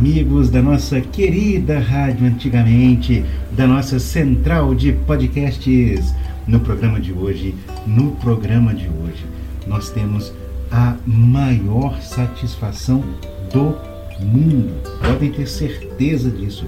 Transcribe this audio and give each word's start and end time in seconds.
Amigos 0.00 0.48
da 0.48 0.62
nossa 0.62 0.98
querida 0.98 1.78
rádio 1.78 2.26
antigamente, 2.26 3.22
da 3.52 3.66
nossa 3.66 3.98
central 3.98 4.74
de 4.74 4.94
podcasts. 4.94 6.14
No 6.46 6.58
programa 6.58 6.98
de 6.98 7.12
hoje, 7.12 7.54
no 7.86 8.12
programa 8.12 8.72
de 8.72 8.88
hoje, 8.88 9.26
nós 9.66 9.90
temos 9.90 10.32
a 10.70 10.96
maior 11.06 12.00
satisfação 12.00 13.04
do 13.52 13.76
mundo. 14.24 14.72
Podem 15.06 15.30
ter 15.32 15.46
certeza 15.46 16.30
disso. 16.30 16.64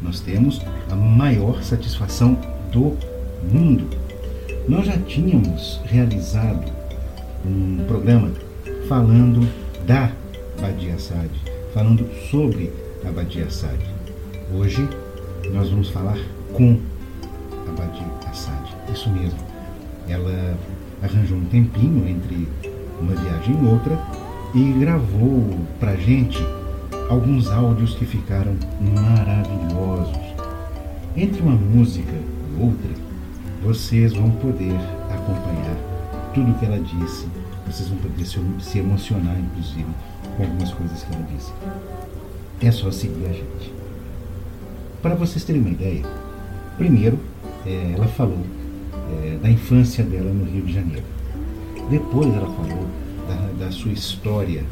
Nós 0.00 0.20
temos 0.20 0.62
a 0.88 0.94
maior 0.94 1.64
satisfação 1.64 2.38
do 2.70 2.96
mundo. 3.52 3.88
Nós 4.68 4.86
já 4.86 4.96
tínhamos 4.96 5.80
realizado 5.86 6.70
um 7.44 7.84
programa 7.88 8.30
falando 8.88 9.44
da 9.84 10.12
Badia 10.60 10.96
Sade 11.00 11.45
falando 11.76 12.08
sobre 12.30 12.72
a 13.06 13.12
Badia 13.12 13.44
Assad. 13.44 13.78
Hoje 14.50 14.88
nós 15.52 15.68
vamos 15.68 15.90
falar 15.90 16.16
com 16.54 16.80
a 17.68 17.70
Badia 17.72 18.06
Assad. 18.30 18.74
Isso 18.90 19.10
mesmo. 19.10 19.38
Ela 20.08 20.56
arranjou 21.02 21.36
um 21.36 21.44
tempinho 21.44 22.08
entre 22.08 22.48
uma 22.98 23.14
viagem 23.14 23.62
e 23.62 23.66
outra 23.66 23.98
e 24.54 24.72
gravou 24.80 25.66
pra 25.78 25.96
gente 25.96 26.42
alguns 27.10 27.50
áudios 27.50 27.94
que 27.94 28.06
ficaram 28.06 28.56
maravilhosos. 28.80 30.16
Entre 31.14 31.42
uma 31.42 31.56
música 31.56 32.10
e 32.10 32.62
outra, 32.62 32.90
vocês 33.62 34.14
vão 34.14 34.30
poder 34.30 34.76
acompanhar 35.10 35.76
tudo 36.32 36.52
o 36.52 36.54
que 36.54 36.64
ela 36.64 36.80
disse, 36.80 37.26
vocês 37.66 37.90
vão 37.90 37.98
poder 37.98 38.24
se 38.24 38.78
emocionar, 38.78 39.38
inclusive 39.38 39.84
com 40.36 40.42
algumas 40.42 40.72
coisas 40.72 41.02
que 41.02 41.14
ela 41.14 41.26
disse. 41.34 41.52
É 42.60 42.70
só 42.70 42.90
seguir 42.90 43.26
a 43.26 43.32
gente. 43.32 43.72
Para 45.02 45.14
vocês 45.14 45.44
terem 45.44 45.60
uma 45.60 45.70
ideia, 45.70 46.04
primeiro 46.76 47.18
é, 47.64 47.94
ela 47.94 48.06
falou 48.08 48.44
é, 49.24 49.38
da 49.42 49.50
infância 49.50 50.04
dela 50.04 50.32
no 50.32 50.44
Rio 50.44 50.62
de 50.62 50.72
Janeiro. 50.72 51.04
Depois 51.90 52.34
ela 52.34 52.46
falou 52.46 52.86
da, 53.28 53.66
da 53.66 53.70
sua 53.70 53.92
história, 53.92 54.64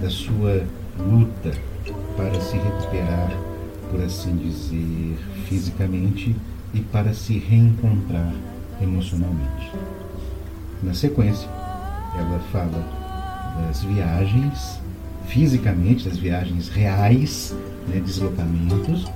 da 0.00 0.10
sua 0.10 0.64
luta 0.98 1.52
para 2.16 2.40
se 2.40 2.56
recuperar, 2.56 3.30
por 3.90 4.02
assim 4.02 4.36
dizer, 4.36 5.16
fisicamente 5.46 6.34
e 6.74 6.80
para 6.80 7.14
se 7.14 7.38
reencontrar 7.38 8.32
emocionalmente. 8.80 9.72
Na 10.82 10.94
sequência, 10.94 11.48
ela 12.16 12.38
fala 12.52 12.84
das 13.66 13.82
viagens 13.82 14.80
fisicamente, 15.28 16.08
das 16.08 16.18
viagens 16.18 16.68
reais, 16.68 17.54
né, 17.86 18.00
deslocamentos 18.00 19.06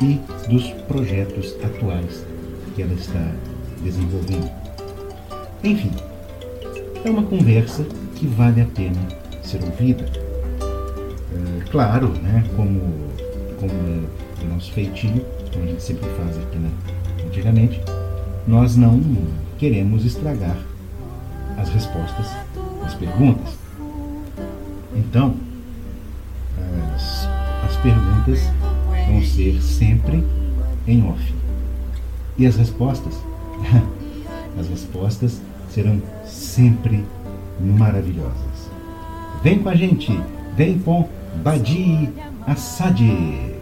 e 0.00 0.20
dos 0.48 0.68
projetos 0.86 1.54
atuais 1.64 2.24
que 2.74 2.82
ela 2.82 2.92
está 2.92 3.32
desenvolvendo. 3.82 4.50
Enfim, 5.64 5.90
é 7.04 7.10
uma 7.10 7.22
conversa 7.22 7.84
que 8.14 8.26
vale 8.26 8.60
a 8.60 8.66
pena 8.66 9.00
ser 9.42 9.62
ouvida. 9.64 10.04
É, 10.04 11.64
claro, 11.70 12.08
né, 12.08 12.44
como, 12.54 12.80
como 13.58 13.72
é 14.42 14.44
o 14.44 14.54
nosso 14.54 14.72
feitio, 14.72 15.24
como 15.52 15.64
a 15.64 15.68
gente 15.68 15.82
sempre 15.82 16.08
faz 16.10 16.36
aqui 16.38 16.58
né, 16.58 16.70
antigamente, 17.26 17.80
nós 18.46 18.76
não 18.76 19.00
queremos 19.58 20.04
estragar 20.04 20.56
as 21.56 21.70
respostas 21.70 22.26
às 22.84 22.94
perguntas. 22.94 23.54
Então, 24.94 25.34
perguntas 27.86 28.40
vão 29.06 29.22
ser 29.22 29.62
sempre 29.62 30.24
em 30.88 31.08
off. 31.08 31.34
E 32.36 32.44
as 32.44 32.56
respostas? 32.56 33.14
as 34.58 34.68
respostas 34.68 35.40
serão 35.70 36.02
sempre 36.24 37.04
maravilhosas. 37.60 38.70
Vem 39.40 39.60
com 39.60 39.68
a 39.68 39.76
gente, 39.76 40.20
vem 40.56 40.80
com 40.80 41.08
Badi 41.44 42.08
Assad. 42.44 43.55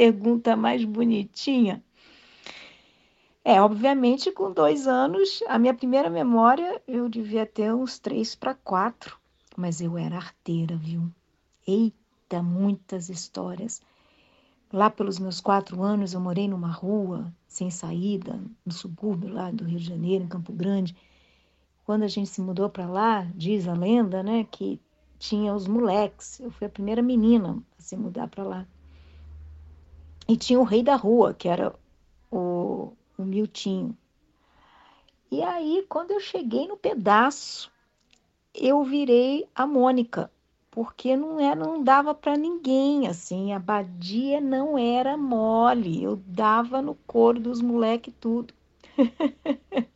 Pergunta 0.00 0.56
mais 0.56 0.82
bonitinha. 0.82 1.84
É, 3.44 3.60
obviamente, 3.60 4.32
com 4.32 4.50
dois 4.50 4.86
anos, 4.86 5.42
a 5.46 5.58
minha 5.58 5.74
primeira 5.74 6.08
memória 6.08 6.80
eu 6.88 7.06
devia 7.06 7.44
ter 7.44 7.74
uns 7.74 7.98
três 7.98 8.34
para 8.34 8.54
quatro, 8.54 9.18
mas 9.54 9.78
eu 9.78 9.98
era 9.98 10.16
arteira, 10.16 10.74
viu? 10.74 11.06
Eita, 11.68 12.42
muitas 12.42 13.10
histórias. 13.10 13.82
Lá 14.72 14.88
pelos 14.88 15.18
meus 15.18 15.38
quatro 15.38 15.82
anos, 15.82 16.14
eu 16.14 16.20
morei 16.20 16.48
numa 16.48 16.72
rua 16.72 17.30
sem 17.46 17.70
saída, 17.70 18.40
no 18.64 18.72
subúrbio 18.72 19.28
lá 19.30 19.50
do 19.50 19.64
Rio 19.64 19.80
de 19.80 19.84
Janeiro, 19.84 20.24
em 20.24 20.28
Campo 20.28 20.50
Grande. 20.50 20.96
Quando 21.84 22.04
a 22.04 22.08
gente 22.08 22.30
se 22.30 22.40
mudou 22.40 22.70
para 22.70 22.88
lá, 22.88 23.30
diz 23.34 23.68
a 23.68 23.74
lenda, 23.74 24.22
né, 24.22 24.46
que 24.50 24.80
tinha 25.18 25.52
os 25.52 25.66
moleques. 25.66 26.40
Eu 26.40 26.50
fui 26.50 26.66
a 26.66 26.70
primeira 26.70 27.02
menina 27.02 27.62
a 27.78 27.82
se 27.82 27.98
mudar 27.98 28.28
para 28.28 28.44
lá. 28.44 28.66
E 30.30 30.36
tinha 30.36 30.60
o 30.60 30.64
rei 30.64 30.82
da 30.82 30.94
rua, 30.94 31.34
que 31.34 31.48
era 31.48 31.74
o 32.30 32.92
o 33.20 33.24
Miltinho. 33.24 33.96
E 35.30 35.42
aí, 35.42 35.84
quando 35.88 36.10
eu 36.10 36.20
cheguei 36.20 36.66
no 36.66 36.76
pedaço, 36.76 37.70
eu 38.54 38.82
virei 38.82 39.46
a 39.54 39.66
Mônica, 39.66 40.30
porque 40.70 41.16
não 41.16 41.38
era, 41.38 41.54
não 41.54 41.82
dava 41.82 42.14
para 42.14 42.36
ninguém, 42.36 43.06
assim, 43.06 43.52
a 43.52 43.58
badia 43.58 44.40
não 44.40 44.78
era 44.78 45.16
mole, 45.16 46.02
eu 46.02 46.16
dava 46.16 46.80
no 46.80 46.94
couro 47.06 47.38
dos 47.38 47.60
moleques 47.60 48.14
tudo. 48.18 48.54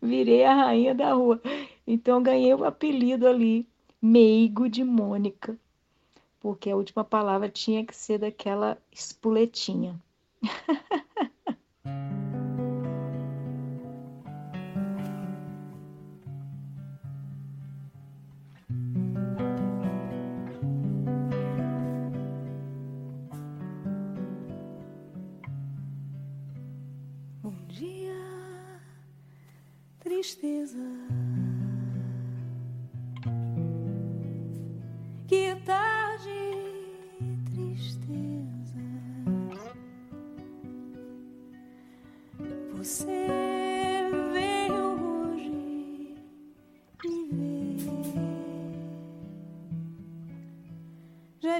virei 0.00 0.44
a 0.44 0.54
rainha 0.54 0.94
da 0.94 1.12
rua. 1.12 1.40
Então 1.86 2.22
ganhei 2.22 2.52
o 2.54 2.64
apelido 2.64 3.26
ali, 3.26 3.68
meigo 4.00 4.68
de 4.68 4.82
Mônica, 4.82 5.58
porque 6.40 6.70
a 6.70 6.76
última 6.76 7.04
palavra 7.04 7.48
tinha 7.48 7.84
que 7.84 7.96
ser 7.96 8.18
daquela 8.18 8.78
espuletinha. 8.92 10.00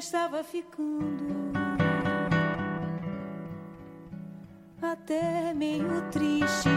estava 0.08 0.42
ficando 0.42 1.52
até 4.80 5.52
meio 5.52 6.00
triste. 6.10 6.70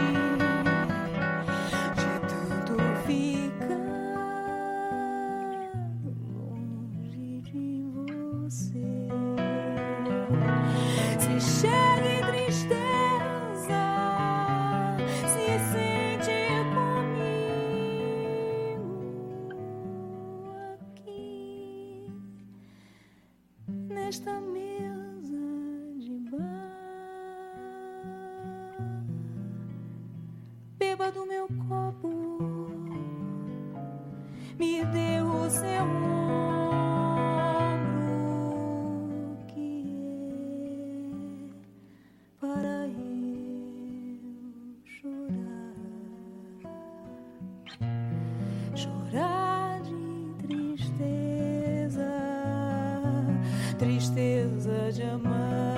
tristeza 53.82 54.92
de 54.92 55.02
amar. 55.02 55.71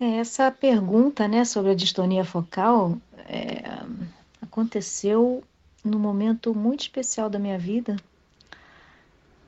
Essa 0.00 0.50
pergunta 0.50 1.28
né, 1.28 1.44
sobre 1.44 1.72
a 1.72 1.74
distonia 1.74 2.24
focal 2.24 2.96
é, 3.28 3.62
aconteceu 4.40 5.44
num 5.84 5.98
momento 5.98 6.54
muito 6.54 6.80
especial 6.80 7.28
da 7.28 7.38
minha 7.38 7.58
vida, 7.58 7.96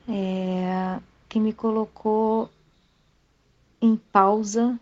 é, 0.06 1.00
que 1.26 1.40
me 1.40 1.54
colocou 1.54 2.50
em 3.80 3.96
pausa 3.96 4.78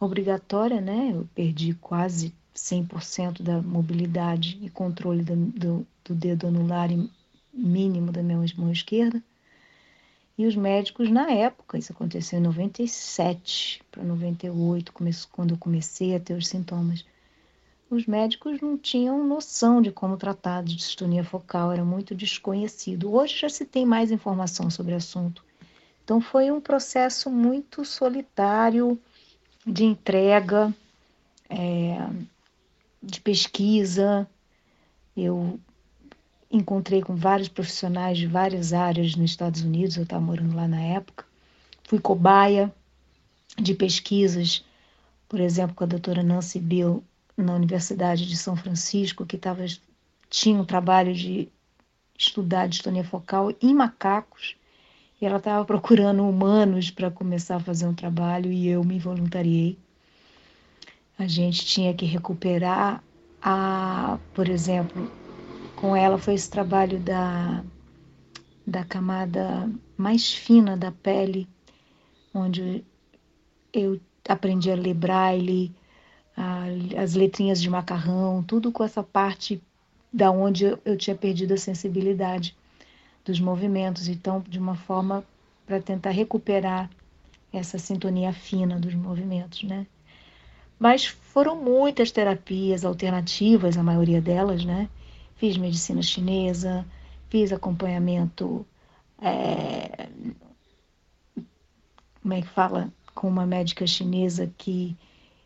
obrigatória, 0.00 0.80
né? 0.80 1.10
Eu 1.12 1.28
perdi 1.34 1.74
quase 1.74 2.34
100% 2.54 3.42
da 3.42 3.60
mobilidade 3.60 4.58
e 4.62 4.70
controle 4.70 5.22
do, 5.22 5.36
do, 5.36 5.86
do 6.06 6.14
dedo 6.14 6.46
anular 6.46 6.88
mínimo 7.52 8.10
da 8.10 8.22
minha 8.22 8.38
mão 8.56 8.72
esquerda. 8.72 9.22
E 10.36 10.46
os 10.46 10.56
médicos, 10.56 11.10
na 11.10 11.30
época, 11.30 11.78
isso 11.78 11.92
aconteceu 11.92 12.38
em 12.38 12.42
97 12.42 13.82
para 13.90 14.02
98, 14.02 14.92
quando 15.30 15.50
eu 15.50 15.58
comecei 15.58 16.16
a 16.16 16.20
ter 16.20 16.34
os 16.34 16.48
sintomas, 16.48 17.04
os 17.90 18.06
médicos 18.06 18.58
não 18.60 18.78
tinham 18.78 19.26
noção 19.26 19.82
de 19.82 19.92
como 19.92 20.16
tratar 20.16 20.62
de 20.62 20.74
distonia 20.74 21.22
focal, 21.22 21.70
era 21.70 21.84
muito 21.84 22.14
desconhecido. 22.14 23.12
Hoje 23.12 23.36
já 23.36 23.50
se 23.50 23.66
tem 23.66 23.84
mais 23.84 24.10
informação 24.10 24.70
sobre 24.70 24.94
o 24.94 24.96
assunto. 24.96 25.44
Então 26.02 26.18
foi 26.18 26.50
um 26.50 26.60
processo 26.60 27.28
muito 27.28 27.84
solitário 27.84 28.98
de 29.66 29.84
entrega, 29.84 30.74
é, 31.50 32.08
de 33.02 33.20
pesquisa. 33.20 34.26
Eu 35.14 35.60
encontrei 36.52 37.00
com 37.00 37.16
vários 37.16 37.48
profissionais 37.48 38.18
de 38.18 38.26
várias 38.26 38.72
áreas 38.72 39.16
nos 39.16 39.30
Estados 39.30 39.62
Unidos, 39.62 39.96
eu 39.96 40.04
estava 40.04 40.22
morando 40.22 40.54
lá 40.54 40.68
na 40.68 40.80
época. 40.80 41.24
Fui 41.84 41.98
cobaia 41.98 42.72
de 43.58 43.74
pesquisas 43.74 44.64
por 45.32 45.40
exemplo, 45.40 45.74
com 45.74 45.82
a 45.82 45.86
doutora 45.86 46.22
Nancy 46.22 46.60
Bill 46.60 47.02
na 47.34 47.54
Universidade 47.54 48.28
de 48.28 48.36
São 48.36 48.54
Francisco, 48.54 49.24
que 49.24 49.38
tava, 49.38 49.64
tinha 50.28 50.60
um 50.60 50.64
trabalho 50.66 51.14
de 51.14 51.48
estudar 52.18 52.68
distonia 52.68 53.02
focal 53.02 53.50
em 53.62 53.72
macacos, 53.72 54.54
e 55.18 55.24
ela 55.24 55.38
estava 55.38 55.64
procurando 55.64 56.28
humanos 56.28 56.90
para 56.90 57.10
começar 57.10 57.56
a 57.56 57.60
fazer 57.60 57.86
um 57.86 57.94
trabalho 57.94 58.52
e 58.52 58.68
eu 58.68 58.84
me 58.84 58.98
voluntariei. 58.98 59.78
A 61.18 61.26
gente 61.26 61.64
tinha 61.64 61.94
que 61.94 62.04
recuperar 62.04 63.02
a, 63.40 64.18
por 64.34 64.50
exemplo, 64.50 65.10
com 65.82 65.96
ela 65.96 66.16
foi 66.16 66.34
esse 66.34 66.48
trabalho 66.48 67.00
da, 67.00 67.64
da 68.64 68.84
camada 68.84 69.68
mais 69.96 70.32
fina 70.32 70.76
da 70.76 70.92
pele, 70.92 71.48
onde 72.32 72.84
eu 73.72 74.00
aprendi 74.28 74.70
a 74.70 74.76
ler 74.76 74.94
braille, 74.94 75.74
a, 76.36 76.66
as 77.02 77.14
letrinhas 77.14 77.60
de 77.60 77.68
macarrão, 77.68 78.44
tudo 78.44 78.70
com 78.70 78.84
essa 78.84 79.02
parte 79.02 79.60
da 80.12 80.30
onde 80.30 80.66
eu, 80.66 80.78
eu 80.84 80.96
tinha 80.96 81.16
perdido 81.16 81.54
a 81.54 81.58
sensibilidade 81.58 82.56
dos 83.24 83.40
movimentos, 83.40 84.06
então 84.06 84.40
de 84.48 84.60
uma 84.60 84.76
forma 84.76 85.24
para 85.66 85.82
tentar 85.82 86.10
recuperar 86.10 86.88
essa 87.52 87.76
sintonia 87.76 88.32
fina 88.32 88.78
dos 88.78 88.94
movimentos, 88.94 89.64
né? 89.64 89.84
Mas 90.78 91.06
foram 91.06 91.56
muitas 91.56 92.12
terapias 92.12 92.84
alternativas, 92.84 93.76
a 93.76 93.82
maioria 93.82 94.20
delas, 94.20 94.64
né? 94.64 94.88
Fiz 95.42 95.56
medicina 95.56 96.00
chinesa, 96.02 96.86
fiz 97.28 97.52
acompanhamento, 97.52 98.64
é... 99.20 100.08
como 102.22 102.34
é 102.34 102.42
que 102.42 102.46
fala? 102.46 102.92
Com 103.12 103.26
uma 103.26 103.44
médica 103.44 103.84
chinesa 103.84 104.48
que, 104.56 104.96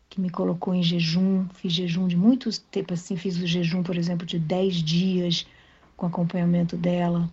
que 0.07 0.21
me 0.21 0.29
colocou 0.29 0.75
em 0.75 0.83
jejum, 0.83 1.47
fiz 1.49 1.73
jejum 1.73 2.07
de 2.07 2.15
muitos 2.15 2.59
tempo, 2.59 2.93
assim, 2.93 3.15
fiz 3.15 3.37
o 3.37 3.47
jejum, 3.47 3.81
por 3.81 3.97
exemplo, 3.97 4.23
de 4.23 4.37
10 4.37 4.75
dias 4.83 5.47
com 5.95 6.05
acompanhamento 6.05 6.77
dela, 6.77 7.27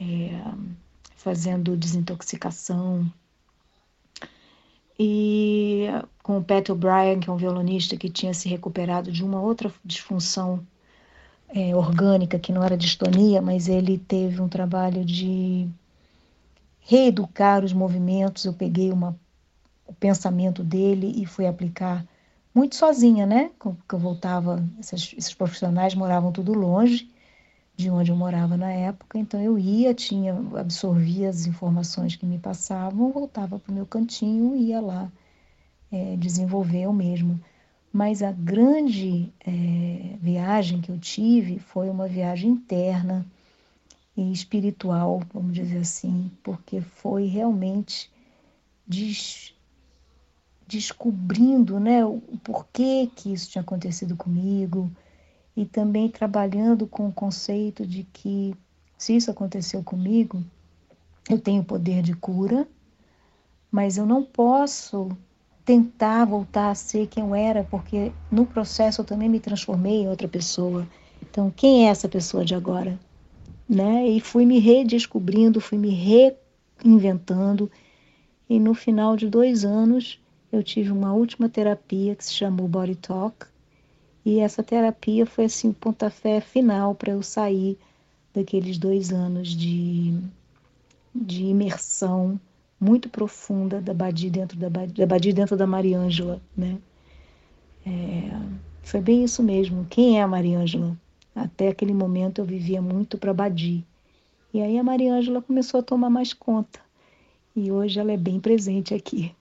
é... 0.00 0.30
fazendo 1.14 1.76
desintoxicação, 1.76 3.08
e 4.98 5.86
com 6.24 6.38
o 6.38 6.44
Pat 6.44 6.70
O'Brien, 6.70 7.20
que 7.20 7.30
é 7.30 7.32
um 7.32 7.36
violonista 7.36 7.96
que 7.96 8.10
tinha 8.10 8.34
se 8.34 8.48
recuperado 8.48 9.12
de 9.12 9.22
uma 9.22 9.40
outra 9.40 9.72
disfunção 9.84 10.66
é, 11.48 11.74
orgânica, 11.74 12.38
que 12.38 12.52
não 12.52 12.62
era 12.62 12.76
distonia, 12.76 13.40
mas 13.40 13.68
ele 13.68 13.98
teve 13.98 14.40
um 14.40 14.48
trabalho 14.48 15.04
de 15.04 15.68
reeducar 16.80 17.64
os 17.64 17.72
movimentos. 17.72 18.44
Eu 18.44 18.52
peguei 18.52 18.92
uma, 18.92 19.16
o 19.86 19.94
pensamento 19.94 20.62
dele 20.62 21.12
e 21.16 21.26
fui 21.26 21.46
aplicar 21.46 22.04
muito 22.54 22.76
sozinha, 22.76 23.26
né? 23.26 23.50
Porque 23.58 23.94
eu 23.94 23.98
voltava, 23.98 24.64
esses, 24.78 25.34
profissionais 25.34 25.94
moravam 25.94 26.30
tudo 26.30 26.52
longe 26.52 27.10
de 27.76 27.90
onde 27.90 28.12
eu 28.12 28.16
morava 28.16 28.56
na 28.56 28.70
época, 28.70 29.18
então 29.18 29.40
eu 29.40 29.58
ia, 29.58 29.92
tinha, 29.92 30.32
absorvia 30.56 31.28
as 31.28 31.44
informações 31.44 32.14
que 32.14 32.24
me 32.24 32.38
passavam, 32.38 33.10
voltava 33.10 33.58
para 33.58 33.72
o 33.72 33.74
meu 33.74 33.84
cantinho 33.84 34.54
e 34.54 34.66
ia 34.68 34.80
lá 34.80 35.10
é, 35.90 36.16
desenvolver 36.16 36.82
eu 36.82 36.92
mesmo. 36.92 37.40
Mas 37.94 38.24
a 38.24 38.32
grande 38.32 39.32
é, 39.46 40.16
viagem 40.20 40.80
que 40.80 40.90
eu 40.90 40.98
tive 40.98 41.60
foi 41.60 41.88
uma 41.88 42.08
viagem 42.08 42.50
interna 42.50 43.24
e 44.16 44.32
espiritual, 44.32 45.22
vamos 45.32 45.54
dizer 45.54 45.78
assim, 45.78 46.28
porque 46.42 46.80
foi 46.80 47.26
realmente 47.26 48.10
des, 48.84 49.54
descobrindo 50.66 51.78
né, 51.78 52.04
o 52.04 52.20
porquê 52.42 53.08
que 53.14 53.32
isso 53.32 53.48
tinha 53.48 53.62
acontecido 53.62 54.16
comigo, 54.16 54.90
e 55.56 55.64
também 55.64 56.08
trabalhando 56.08 56.88
com 56.88 57.06
o 57.06 57.12
conceito 57.12 57.86
de 57.86 58.02
que 58.12 58.56
se 58.98 59.14
isso 59.14 59.30
aconteceu 59.30 59.84
comigo, 59.84 60.42
eu 61.30 61.38
tenho 61.38 61.62
poder 61.62 62.02
de 62.02 62.12
cura, 62.12 62.66
mas 63.70 63.96
eu 63.96 64.04
não 64.04 64.24
posso 64.24 65.16
tentar 65.64 66.24
voltar 66.24 66.70
a 66.70 66.74
ser 66.74 67.06
quem 67.06 67.24
eu 67.24 67.34
era, 67.34 67.64
porque 67.64 68.12
no 68.30 68.44
processo 68.44 69.00
eu 69.00 69.04
também 69.04 69.28
me 69.28 69.40
transformei 69.40 70.02
em 70.02 70.08
outra 70.08 70.28
pessoa. 70.28 70.86
Então, 71.22 71.50
quem 71.50 71.86
é 71.86 71.90
essa 71.90 72.08
pessoa 72.08 72.44
de 72.44 72.54
agora? 72.54 72.98
Né? 73.68 74.08
E 74.08 74.20
fui 74.20 74.44
me 74.44 74.58
redescobrindo, 74.58 75.60
fui 75.60 75.78
me 75.78 75.90
reinventando. 76.82 77.70
E 78.48 78.60
no 78.60 78.74
final 78.74 79.16
de 79.16 79.28
dois 79.28 79.64
anos, 79.64 80.20
eu 80.52 80.62
tive 80.62 80.90
uma 80.92 81.14
última 81.14 81.48
terapia 81.48 82.14
que 82.14 82.24
se 82.24 82.34
chamou 82.34 82.68
Body 82.68 82.96
Talk, 82.96 83.46
e 84.24 84.38
essa 84.38 84.62
terapia 84.62 85.26
foi 85.26 85.44
assim 85.44 85.68
o 85.68 85.74
pontapé 85.74 86.40
final 86.40 86.94
para 86.94 87.12
eu 87.12 87.22
sair 87.22 87.78
daqueles 88.32 88.78
dois 88.78 89.12
anos 89.12 89.48
de, 89.48 90.18
de 91.14 91.44
imersão 91.44 92.40
muito 92.84 93.08
profunda 93.08 93.80
da 93.80 93.94
Badi 93.94 94.28
dentro 94.28 94.58
da, 94.58 94.68
da 94.68 95.06
Badi 95.06 95.32
dentro 95.32 95.56
da 95.56 95.66
Mariângela, 95.66 96.40
né? 96.56 96.78
É, 97.86 98.30
foi 98.82 99.00
bem 99.00 99.24
isso 99.24 99.42
mesmo. 99.42 99.86
Quem 99.88 100.18
é 100.18 100.22
a 100.22 100.28
Mariângela? 100.28 100.96
Até 101.34 101.68
aquele 101.68 101.94
momento 101.94 102.40
eu 102.40 102.44
vivia 102.44 102.82
muito 102.82 103.16
para 103.16 103.32
Badi. 103.32 103.84
E 104.52 104.60
aí 104.60 104.78
a 104.78 104.84
Mariângela 104.84 105.40
começou 105.42 105.80
a 105.80 105.82
tomar 105.82 106.10
mais 106.10 106.32
conta. 106.32 106.78
E 107.56 107.72
hoje 107.72 107.98
ela 107.98 108.12
é 108.12 108.16
bem 108.16 108.38
presente 108.38 108.94
aqui. 108.94 109.34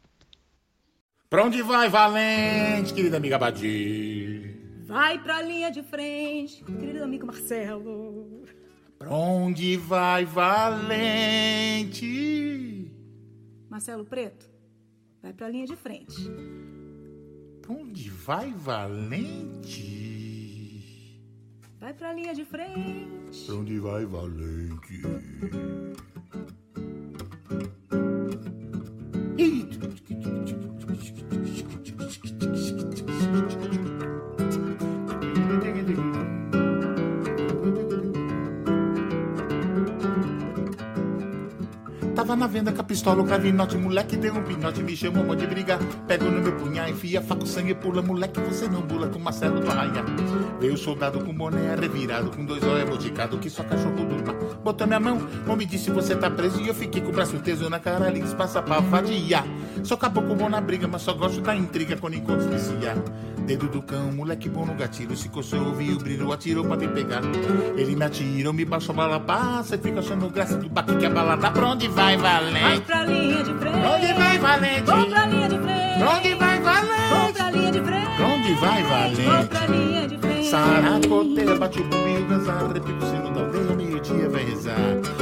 Para 1.29 1.43
onde 1.45 1.62
vai, 1.62 1.89
Valente, 1.89 2.93
querida 2.93 3.17
amiga 3.17 3.38
Badi? 3.38 4.56
Vai 4.86 5.17
pra 5.21 5.41
linha 5.41 5.71
de 5.71 5.82
frente, 5.82 6.63
querido 6.63 7.03
amigo 7.03 7.25
Marcelo. 7.25 8.43
Pra 8.99 9.10
onde 9.12 9.75
vai, 9.75 10.23
valente? 10.23 12.03
Marcelo 13.73 14.05
Preto, 14.05 14.45
vai 15.19 15.33
pra 15.33 15.49
linha 15.49 15.65
de 15.65 15.75
frente. 15.75 16.29
Onde 17.67 18.07
vai, 18.12 18.51
valente? 18.51 19.89
Vai 21.79 21.91
pra 21.91 22.13
linha 22.13 22.36
de 22.36 22.45
frente. 22.45 23.51
Onde 23.51 23.79
vai, 23.79 24.05
valente? 24.05 25.01
Venda 42.53 42.71
com 42.71 42.81
a 42.81 42.83
pistola, 42.83 43.23
o 43.23 43.25
cravinote, 43.25 43.75
moleque 43.75 44.15
deu 44.15 44.35
um 44.35 44.43
pinote, 44.43 44.83
me 44.83 44.95
chamou 44.95 45.35
de 45.35 45.47
briga. 45.47 45.79
Pego 46.07 46.25
no 46.25 46.39
meu 46.39 46.51
punhal, 46.53 46.87
enfia 46.87 47.19
faca, 47.19 47.47
sangue 47.47 47.73
pula, 47.73 48.03
moleque, 48.03 48.39
você 48.41 48.67
não 48.67 48.81
bula 48.81 49.07
com 49.07 49.17
Marcelo 49.17 49.59
do 49.59 49.71
Arraia. 49.71 50.05
Veio 50.59 50.75
o 50.75 50.77
soldado 50.77 51.19
com 51.19 51.33
boné 51.33 51.75
revirado, 51.75 52.29
com 52.29 52.45
dois 52.45 52.63
olhos 52.63 52.87
boticados, 52.87 53.39
que 53.39 53.49
só 53.49 53.63
cachorro 53.63 53.95
durma. 53.95 54.33
Botou 54.63 54.85
minha 54.85 54.99
mão, 54.99 55.19
homem 55.47 55.65
disse 55.65 55.89
você 55.89 56.15
tá 56.15 56.29
preso, 56.29 56.61
e 56.61 56.67
eu 56.67 56.75
fiquei 56.75 57.01
com 57.01 57.09
o 57.09 57.11
braço 57.11 57.39
teso 57.39 57.67
na 57.71 57.79
cara, 57.79 58.05
ali 58.05 58.21
passa 58.35 58.61
pra 58.61 58.79
vadia. 58.79 59.43
Sou 59.83 59.97
caboclo 59.97 60.35
bom 60.35 60.47
na 60.47 60.61
briga, 60.61 60.87
mas 60.87 61.01
só 61.01 61.13
gosto 61.13 61.41
da 61.41 61.55
intriga 61.55 61.97
quando 61.97 62.13
encontro 62.13 62.47
vicia. 62.49 62.95
Dedo 63.45 63.67
do 63.67 63.81
cão, 63.81 64.09
moleque 64.13 64.47
bom 64.47 64.65
no 64.65 64.73
gatilho, 64.73 65.17
se 65.17 65.27
coçou, 65.27 65.65
ouviu 65.65 65.95
o 65.95 65.99
brilho, 65.99 66.31
atirou 66.31 66.63
pra 66.63 66.77
me 66.77 66.87
pegar. 66.87 67.21
Ele 67.75 67.95
me 67.95 68.05
atirou, 68.05 68.53
me 68.53 68.63
baixou, 68.63 68.95
bala 68.95 69.19
passa, 69.19 69.75
e 69.75 69.77
fica 69.77 69.99
achando 69.99 70.29
graça 70.29 70.55
do 70.55 70.69
baque 70.69 70.95
que 70.95 71.05
a 71.05 71.09
bala 71.09 71.35
dá 71.35 71.51
pra 71.51 71.67
onde 71.67 71.89
vai, 71.89 72.15
valente? 72.43 72.62
Vai 72.63 72.79
pra 72.82 73.06
linha 73.06 73.43
de 73.43 73.53
frente. 73.53 73.77
Onde 73.77 74.13
vai, 74.13 74.38
valente? 74.38 74.82
Vou 74.91 75.06
pra 75.08 75.25
linha 75.25 75.49
de 75.49 75.58
frente. 75.60 76.03
Onde 76.03 76.36
vai, 76.36 76.60
valente? 76.62 77.10
Vou 77.10 77.34
pra 77.34 77.51
linha 77.51 77.71
de 77.71 77.82
frente. 77.82 78.21
Onde 78.21 78.53
vai, 78.56 78.82
Vou 78.84 78.89
valente? 78.91 79.47
pra 79.49 79.65
linha 79.67 80.08
de 80.08 80.17
frente. 80.17 80.47
Saracoteia, 80.49 81.56
bate 81.56 81.79
o 81.79 81.84
bumbinho, 81.86 82.27
dançar, 82.27 82.67
repito 82.73 83.03
o 83.03 83.10
sino 83.10 83.32
da 83.34 83.41
aldeia, 83.41 83.75
meio-dia 83.75 84.29
vai 84.29 84.43
rezar. 84.43 84.77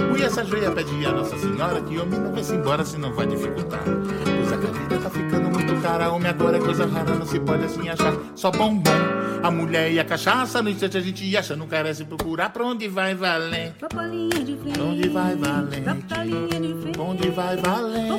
Mulher 0.10 0.26
essa 0.26 0.44
joia 0.44 0.72
pede 0.72 1.06
a 1.06 1.12
Nossa 1.12 1.38
Senhora 1.38 1.80
que 1.82 1.98
homem 1.98 2.20
não 2.20 2.32
vai 2.34 2.44
se 2.44 2.54
embora, 2.54 2.84
senão 2.84 3.14
vai 3.14 3.28
dificultar. 3.28 3.80
Pois 3.84 4.52
a 4.52 4.58
vida 4.58 4.98
tá 4.98 5.10
ficando 5.10 5.41
cara, 5.82 6.12
homem 6.12 6.30
agora 6.30 6.58
é 6.58 6.60
coisa 6.60 6.86
rara, 6.86 7.16
não 7.16 7.26
se 7.26 7.40
pode 7.40 7.66
assim 7.66 7.90
achar. 7.90 8.14
Só 8.36 8.52
bombom, 8.52 8.92
a 9.42 9.50
mulher 9.50 9.92
e 9.92 10.00
a 10.00 10.06
cachaça, 10.06 10.62
no 10.62 10.70
instante 10.70 10.98
a 10.98 11.02
gente 11.02 11.36
acha, 11.36 11.56
não 11.56 11.68
carece 11.68 12.06
procurar 12.06 12.52
pra 12.52 12.64
onde 12.64 12.88
vai, 12.88 13.16
valente? 13.16 13.76
Vou 13.80 13.90
pra 13.90 14.04
linha 14.04 14.44
de 14.44 14.56
frente. 14.58 14.78
Pra 14.78 14.84
onde 14.84 15.10
vai, 15.10 15.36
valente? 15.36 15.82
pra 16.08 16.24
linha 16.24 16.62
de 16.62 16.82
frente. 16.82 16.92
Pra 16.92 17.04
onde 17.04 17.30
vai, 17.30 17.58
pra 17.58 17.72
valente? 17.72 18.12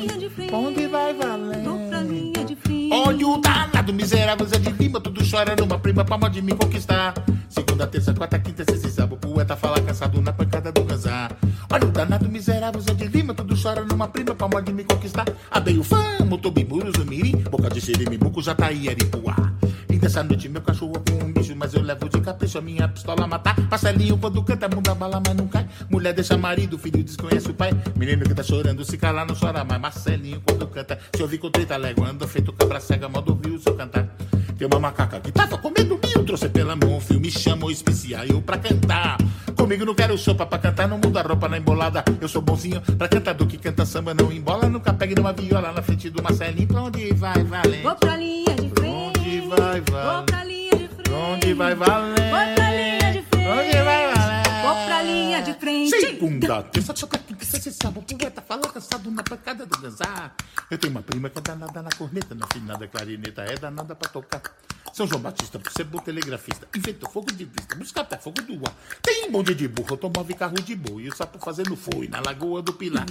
linha 0.00 0.18
de 0.18 0.30
frente. 0.30 0.48
Pra 0.48 0.58
onde 0.58 0.86
vai, 0.86 1.14
pra 1.14 1.28
valente? 1.28 2.08
linha 2.08 2.44
de 2.44 2.56
frente. 2.56 2.92
Olha 2.92 3.26
o 3.28 3.40
danado, 3.82 3.92
miserável 3.92 4.46
Zé 4.46 4.58
de 4.58 4.70
Lima, 4.70 5.00
tudo 5.00 5.22
chora 5.24 5.56
numa 5.56 5.78
prima, 5.78 6.04
palma 6.04 6.30
de 6.30 6.40
me 6.40 6.54
conquistar. 6.54 7.14
Segunda, 7.48 7.86
terça, 7.86 8.14
quarta, 8.14 8.38
quinta, 8.38 8.64
sexta 8.64 8.86
e 8.86 8.90
sábado, 8.90 9.16
poeta 9.16 9.56
fala 9.56 9.80
cansado 9.80 10.20
na 10.20 10.32
pancada 10.32 10.70
do 10.70 10.84
casar. 10.84 11.36
Olha 11.70 11.86
o 11.86 11.90
danado 11.90 12.28
miserável, 12.28 12.80
Zé 12.80 12.94
de 12.94 13.06
Lima, 13.08 13.34
tudo 13.34 13.56
chora 13.60 13.84
numa 13.84 14.06
prima 14.08 14.34
pra 14.34 14.60
de 14.60 14.72
me 14.72 14.84
conquistar. 14.84 15.26
Abei 15.50 15.78
o 15.78 15.84
fã, 15.84 16.24
Motobiburos, 16.24 16.94
o 16.96 17.04
Mirim, 17.04 17.42
boca 17.50 17.68
de 17.68 17.80
Sirimimbuco, 17.80 18.40
Jataí, 18.40 18.88
Aripuá. 18.88 19.52
E 20.02 20.04
dessa 20.04 20.24
noite 20.24 20.48
meu 20.48 20.60
cachorro 20.60 20.94
com 20.94 21.24
um 21.24 21.32
bicho, 21.32 21.54
mas 21.54 21.72
eu 21.74 21.80
levo 21.80 22.08
de 22.08 22.20
capricho 22.20 22.58
a 22.58 22.60
minha 22.60 22.88
pistola 22.88 23.24
matar. 23.24 23.54
Marcelinho 23.70 24.18
quando 24.18 24.42
canta, 24.42 24.68
muda 24.68 24.96
bala, 24.96 25.22
mas 25.24 25.36
não 25.36 25.46
cai. 25.46 25.64
Mulher 25.88 26.12
deixa 26.12 26.36
marido, 26.36 26.76
filho 26.76 27.04
desconhece 27.04 27.48
o 27.48 27.54
pai. 27.54 27.70
Menino 27.96 28.24
que 28.24 28.34
tá 28.34 28.42
chorando, 28.42 28.84
se 28.84 28.98
calar 28.98 29.24
não 29.24 29.36
chora 29.36 29.62
mais. 29.62 29.80
Marcelinho 29.80 30.42
quando 30.44 30.66
canta, 30.66 30.98
se 31.14 31.22
ouvir 31.22 31.38
com 31.38 31.52
30 31.52 31.76
légua, 31.76 32.10
anda 32.10 32.26
feito 32.26 32.52
cabra 32.52 32.80
cega, 32.80 33.08
modo 33.08 33.38
viu 33.40 33.60
seu 33.60 33.76
cantar. 33.76 34.08
Tem 34.58 34.66
uma 34.66 34.80
macaca 34.80 35.20
que 35.20 35.30
tava 35.30 35.56
comendo 35.56 35.96
mil, 36.04 36.24
trouxe 36.24 36.48
pela 36.48 36.74
mão, 36.74 37.00
fio, 37.00 37.20
me 37.20 37.30
chamou 37.30 37.70
especial 37.70 38.24
eu 38.24 38.42
pra 38.42 38.58
cantar. 38.58 39.18
Comigo 39.56 39.84
não 39.84 39.94
quero 39.94 40.18
sopa 40.18 40.44
pra 40.44 40.58
cantar, 40.58 40.88
não 40.88 40.98
muda 40.98 41.20
a 41.20 41.22
roupa 41.22 41.48
na 41.48 41.58
embolada. 41.58 42.02
Eu 42.20 42.26
sou 42.26 42.42
bonzinho 42.42 42.80
pra 42.98 43.06
cantador 43.06 43.46
que 43.46 43.56
canta 43.56 43.86
samba, 43.86 44.12
não 44.12 44.32
embola. 44.32 44.68
Nunca 44.68 44.92
pegue 44.92 45.14
numa 45.14 45.32
viola 45.32 45.70
na 45.70 45.80
frente 45.80 46.10
do 46.10 46.20
Marcelinho. 46.20 46.66
Pra 46.66 46.82
onde 46.82 47.12
vai, 47.14 47.44
valente? 47.44 47.82
Vou 47.84 47.94
pra 47.94 48.16
linha 48.16 48.56
de 48.56 48.68
frente. 48.70 49.01
Vai, 49.58 49.82
valente? 49.82 50.14
Vou 50.14 50.22
pra 50.24 50.44
linha 50.44 50.70
de 50.70 50.88
frente. 50.88 51.10
Onde 51.12 51.52
vai? 51.54 51.74
Vou 51.74 51.86
pra 51.86 52.00
linha 52.00 53.12
de 53.12 53.22
frente. 53.22 53.48
Onde 53.48 53.82
vai, 53.82 54.06
valente? 54.06 54.21
Linha 55.02 55.42
de 55.42 55.54
frente. 55.54 55.90
Segunda, 55.90 56.62
terça, 56.62 56.94
toca, 56.94 57.18
quinta, 57.18 57.44
sexta 57.44 57.68
e 57.68 57.72
sábado. 57.72 58.04
Poeta 58.32 58.40
fala 58.40 58.62
cansado 58.68 59.10
na 59.10 59.22
pancada 59.22 59.66
do 59.66 59.80
dançar. 59.80 60.34
Eu 60.70 60.78
tenho 60.78 60.92
uma 60.92 61.02
prima 61.02 61.28
que 61.28 61.38
é 61.38 61.42
danada 61.42 61.82
na 61.82 61.90
corneta, 61.90 62.34
na 62.34 62.46
finada 62.46 62.86
clarineta, 62.86 63.42
é 63.42 63.56
danada 63.56 63.94
pra 63.94 64.08
tocar. 64.08 64.42
São 64.92 65.06
João 65.06 65.20
Batista, 65.20 65.58
por 65.58 65.72
ser 65.72 65.84
bom 65.84 65.98
telegrafista, 65.98 66.68
inventou 66.76 67.08
fogo 67.10 67.32
de 67.32 67.44
vista, 67.44 67.74
buscar 67.74 68.02
até 68.02 68.18
fogo 68.18 68.42
do 68.42 68.54
ar. 68.66 68.74
Tem 69.00 69.30
bonde 69.30 69.54
de 69.54 69.66
burro, 69.66 69.92
automóvel 69.92 70.30
e 70.30 70.38
carro 70.38 70.54
de 70.54 70.76
boi, 70.76 71.04
e 71.04 71.08
o 71.08 71.16
sapo 71.16 71.38
fazendo 71.38 71.74
foi 71.76 72.08
na 72.08 72.20
Lagoa 72.20 72.60
do 72.60 72.72
Pilar. 72.74 73.06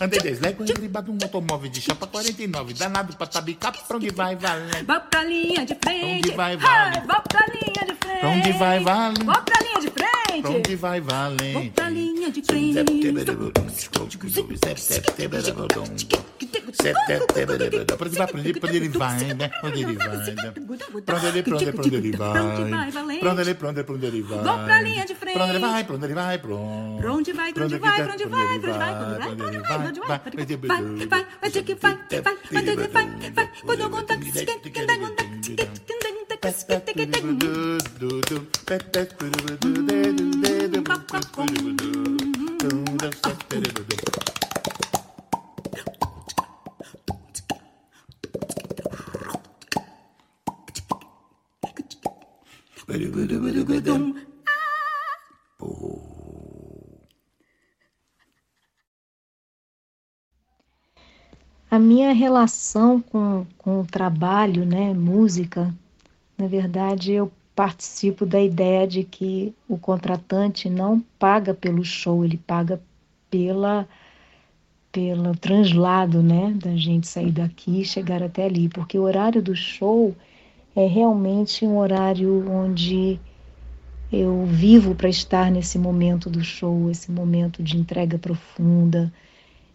Andei 0.00 0.20
10 0.20 0.40
léguas, 0.40 0.70
enribado 0.70 1.12
um 1.12 1.18
automóvel 1.20 1.70
de 1.70 1.80
chapa 1.80 2.06
49, 2.06 2.74
danado 2.74 3.16
pra 3.16 3.26
tabicar, 3.26 3.72
pra 3.72 3.96
onde 3.96 4.10
vai, 4.10 4.36
valendo? 4.36 4.86
Vou 4.86 5.00
pra 5.00 5.24
linha 5.24 5.66
de 5.66 5.74
frente. 5.74 6.28
Onde 6.28 6.36
vai, 6.36 6.52
Ai, 6.52 6.56
vale? 6.56 7.06
Vou 7.06 7.22
pra 7.28 7.46
linha 7.46 7.86
de 7.86 7.94
frente. 7.94 8.26
Onde 8.26 8.52
vai, 8.52 8.80
vale? 8.80 9.24
Vou 9.24 9.42
pra 9.42 9.63
frente. 10.34 10.42
Pra 10.42 10.50
onde 10.50 10.76
vai, 10.76 11.00
valente? 11.00 11.70
pra 11.70 11.90
linha 11.90 12.30
de 12.30 12.42
frente. 12.42 12.74
Pra 12.74 12.92
onde 12.92 13.12
vai, 13.12 13.24
pra 18.26 18.40
onde, 18.40 18.52
pra 18.54 18.68
onde 18.68 18.76
ele 18.76 18.88
vai, 18.88 19.34
né? 19.34 19.48
Pra 19.48 19.68
onde 19.68 19.82
ele, 19.82 19.96
pra 19.96 20.12
onde, 20.12 20.34
pra 20.34 21.14
onde 21.84 21.94
ele 21.94 22.16
vai, 22.16 22.34
né? 22.34 23.18
Pra 23.20 23.30
onde 23.30 23.40
ele, 23.40 23.54
pra 23.54 23.54
onde, 23.54 23.54
pra 23.54 23.68
onde, 23.68 23.84
pra 23.84 23.94
onde 23.94 24.06
ele 24.06 24.22
vai? 24.22 24.42
Vou 24.42 24.58
pra 24.64 24.80
linha 24.82 25.04
de 25.04 25.14
frente. 25.14 25.34
Pra 25.34 25.44
onde 25.44 25.56
ele 25.56 25.66
vai, 25.66 25.84
pra 25.84 25.94
onde 25.94 26.04
ele 26.04 26.14
vai, 26.14 26.38
pra 26.38 26.54
onde? 26.54 27.02
Pra 27.02 27.12
onde 27.12 27.32
vai, 27.32 27.52
pra 27.52 27.64
onde 27.64 27.78
vai, 27.78 28.02
pra 28.02 28.12
onde 28.12 28.24
vai, 28.24 28.46
pra 28.46 28.54
onde 28.54 28.78
vai, 28.78 28.94
pra 28.94 29.04
onde 29.04 29.18
vai, 29.18 29.34
pra 29.34 29.46
onde 29.46 29.58
vai, 29.58 29.78
pra 29.78 29.88
onde 29.88 30.00
vai, 30.00 30.18
pra 30.18 30.30
onde 30.42 30.56
vai, 30.56 30.82
vai, 30.82 31.06
vai, 31.06 31.26
vai 31.40 31.50
ter 31.50 31.62
que 31.62 31.74
vai, 31.74 31.94
vai, 31.94 32.36
vai 32.52 32.62
ter 32.62 32.76
que 32.76 32.88
vai, 32.88 33.06
vai, 33.34 33.50
quando 33.64 33.80
eu 33.80 33.90
contar 33.90 34.16
que 34.18 34.32
se 34.32 34.44
quer, 34.44 34.58
que 34.60 34.86
dá, 34.86 34.96
contar 34.96 35.24
que 35.24 35.44
se 35.44 35.54
quer, 35.54 35.54
que 35.54 35.54
dá, 35.54 35.54
contar 35.54 35.54
que 35.54 35.54
se 35.54 35.54
quer, 35.54 35.66
que 35.66 35.80
dá, 35.80 35.83
A 61.70 61.78
minha 61.78 62.12
relação 62.12 63.00
com, 63.00 63.46
com 63.56 63.80
o 63.80 63.86
trabalho, 63.86 64.66
né, 64.66 64.92
música, 64.92 65.74
na 66.36 66.46
verdade 66.46 67.12
eu 67.12 67.30
participo 67.54 68.26
da 68.26 68.40
ideia 68.40 68.86
de 68.86 69.04
que 69.04 69.54
o 69.68 69.78
contratante 69.78 70.68
não 70.68 71.00
paga 71.18 71.54
pelo 71.54 71.84
show, 71.84 72.24
ele 72.24 72.36
paga 72.36 72.80
pela 73.30 73.88
pelo 74.90 75.34
translado, 75.36 76.22
né, 76.22 76.56
da 76.56 76.76
gente 76.76 77.08
sair 77.08 77.32
daqui 77.32 77.80
e 77.80 77.84
chegar 77.84 78.22
até 78.22 78.44
ali, 78.44 78.68
porque 78.68 78.96
o 78.96 79.02
horário 79.02 79.42
do 79.42 79.54
show 79.56 80.14
é 80.76 80.86
realmente 80.86 81.66
um 81.66 81.78
horário 81.78 82.48
onde 82.48 83.18
eu 84.12 84.46
vivo 84.46 84.94
para 84.94 85.08
estar 85.08 85.50
nesse 85.50 85.80
momento 85.80 86.30
do 86.30 86.44
show, 86.44 86.88
esse 86.92 87.10
momento 87.10 87.60
de 87.60 87.76
entrega 87.76 88.16
profunda, 88.16 89.12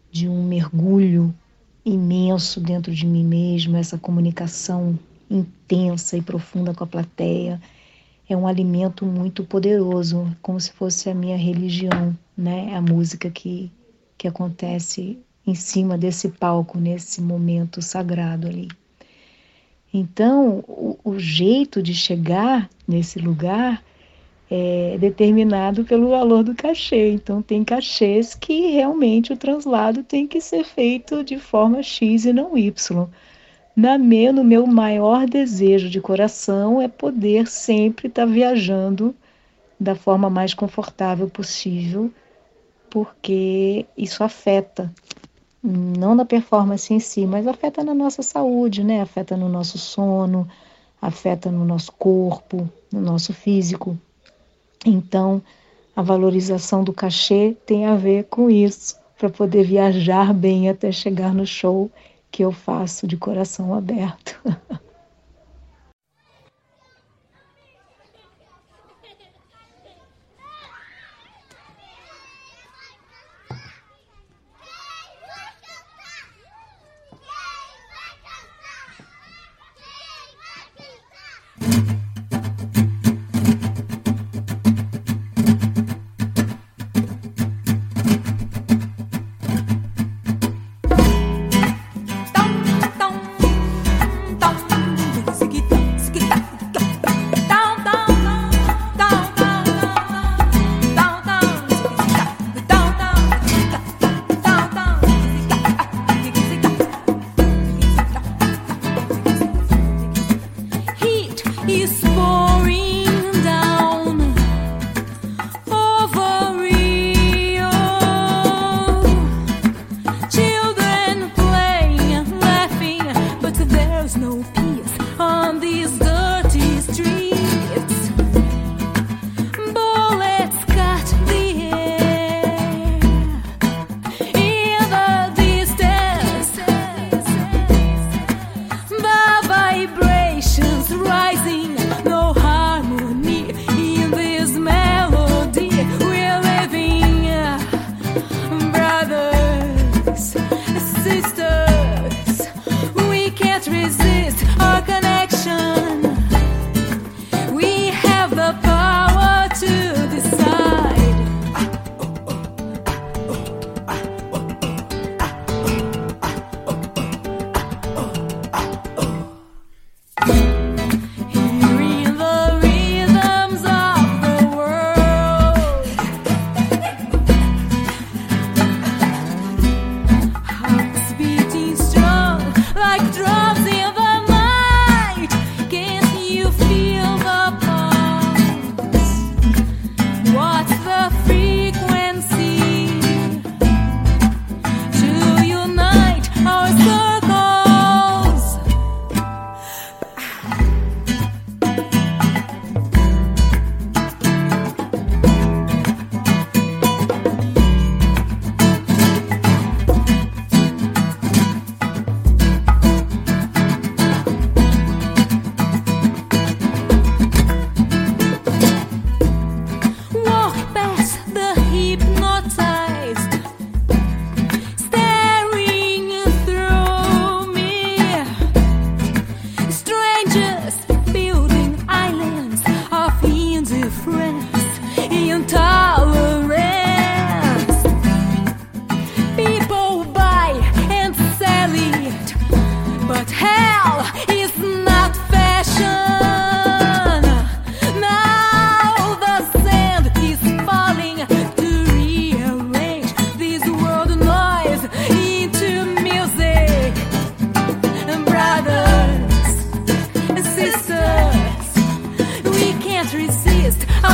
de 0.09 0.29
um 0.29 0.41
mergulho 0.47 1.35
imenso 1.83 2.61
dentro 2.61 2.93
de 2.93 3.05
mim 3.05 3.25
mesmo, 3.25 3.75
essa 3.75 3.97
comunicação 3.97 4.97
intensa 5.29 6.17
e 6.17 6.21
profunda 6.21 6.73
com 6.73 6.83
a 6.83 6.87
plateia. 6.87 7.61
É 8.27 8.35
um 8.35 8.47
alimento 8.47 9.05
muito 9.05 9.43
poderoso, 9.43 10.35
como 10.41 10.59
se 10.59 10.71
fosse 10.71 11.09
a 11.09 11.15
minha 11.15 11.37
religião, 11.37 12.17
né? 12.37 12.75
A 12.75 12.81
música 12.81 13.29
que, 13.29 13.71
que 14.17 14.27
acontece 14.27 15.17
em 15.45 15.55
cima 15.55 15.97
desse 15.97 16.29
palco, 16.29 16.79
nesse 16.79 17.21
momento 17.21 17.81
sagrado 17.81 18.47
ali. 18.47 18.67
Então, 19.93 20.63
o, 20.67 20.99
o 21.03 21.19
jeito 21.19 21.81
de 21.81 21.95
chegar 21.95 22.69
nesse 22.87 23.17
lugar 23.17 23.83
é 24.51 24.97
determinado 24.99 25.83
pelo 25.83 26.09
valor 26.09 26.43
do 26.43 26.55
cachê. 26.55 27.11
Então, 27.11 27.41
tem 27.41 27.63
cachês 27.63 28.35
que 28.35 28.71
realmente 28.71 29.33
o 29.33 29.37
translado 29.37 30.03
tem 30.03 30.27
que 30.27 30.41
ser 30.41 30.63
feito 30.63 31.23
de 31.23 31.37
forma 31.37 31.81
X 31.81 32.25
e 32.25 32.33
não 32.33 32.57
Y. 32.57 33.07
Na 33.81 33.97
meu, 33.97 34.33
no 34.33 34.43
meu 34.43 34.67
maior 34.67 35.25
desejo 35.25 35.89
de 35.89 36.01
coração 36.01 36.81
é 36.81 36.89
poder 36.89 37.47
sempre 37.47 38.09
estar 38.09 38.25
tá 38.25 38.29
viajando 38.29 39.15
da 39.79 39.95
forma 39.95 40.29
mais 40.29 40.53
confortável 40.53 41.29
possível, 41.29 42.11
porque 42.89 43.85
isso 43.97 44.21
afeta, 44.21 44.93
não 45.63 46.13
na 46.13 46.25
performance 46.25 46.93
em 46.93 46.99
si, 46.99 47.25
mas 47.25 47.47
afeta 47.47 47.81
na 47.81 47.93
nossa 47.93 48.21
saúde, 48.21 48.83
né? 48.83 48.99
Afeta 48.99 49.37
no 49.37 49.47
nosso 49.47 49.77
sono, 49.77 50.45
afeta 51.01 51.49
no 51.49 51.63
nosso 51.63 51.93
corpo, 51.93 52.67
no 52.91 52.99
nosso 52.99 53.31
físico. 53.31 53.97
Então, 54.85 55.41
a 55.95 56.01
valorização 56.01 56.83
do 56.83 56.91
cachê 56.91 57.55
tem 57.65 57.85
a 57.85 57.95
ver 57.95 58.25
com 58.25 58.49
isso, 58.49 58.99
para 59.17 59.29
poder 59.29 59.63
viajar 59.63 60.33
bem 60.33 60.67
até 60.67 60.91
chegar 60.91 61.33
no 61.33 61.45
show 61.47 61.89
que 62.31 62.43
eu 62.43 62.51
faço 62.51 63.07
de 63.07 63.17
coração 63.17 63.73
aberto. 63.73 64.39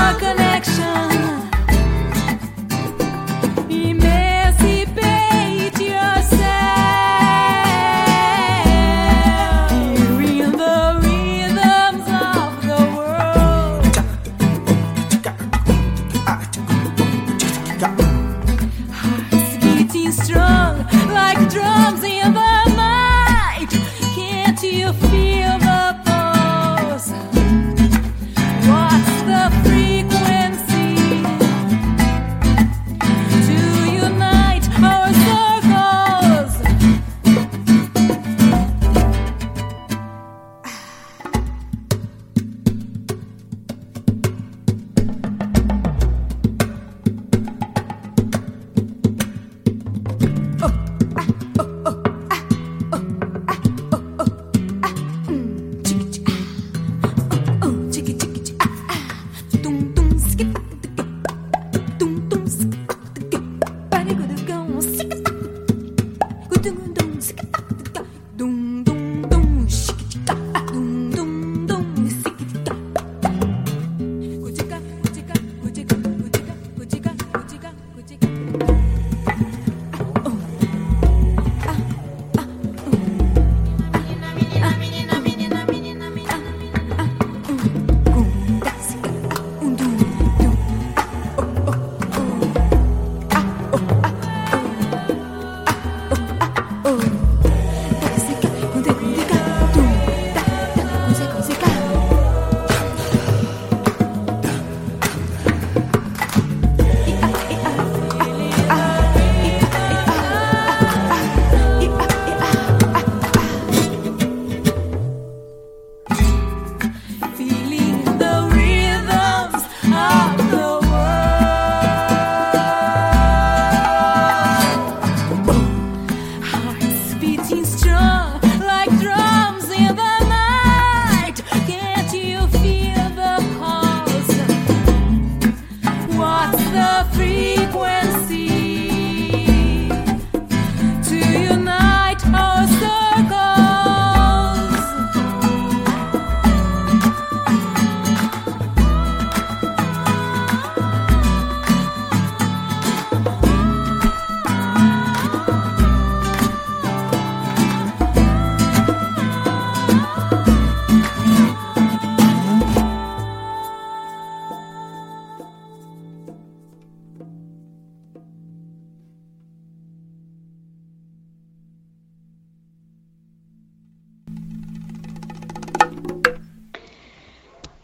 our 0.06 0.14
connection. 0.20 0.85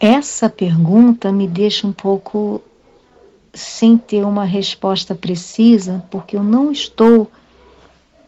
Essa 0.03 0.49
pergunta 0.49 1.31
me 1.31 1.47
deixa 1.47 1.85
um 1.85 1.93
pouco 1.93 2.59
sem 3.53 3.99
ter 3.99 4.25
uma 4.25 4.43
resposta 4.43 5.13
precisa, 5.13 6.03
porque 6.09 6.35
eu 6.35 6.43
não 6.43 6.71
estou 6.71 7.31